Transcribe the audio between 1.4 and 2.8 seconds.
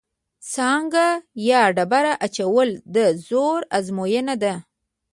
یا ډبره اچول